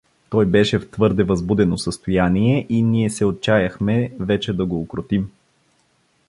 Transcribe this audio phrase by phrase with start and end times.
[0.29, 5.31] Той беше в твърде възбудено състояние и ние се отчаяхме вече да го укротим.